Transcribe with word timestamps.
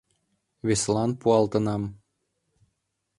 Весылан 0.67 1.11
пуалтынам. 1.21 1.83